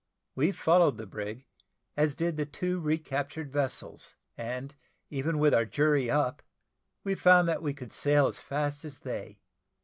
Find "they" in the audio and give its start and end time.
8.97-9.41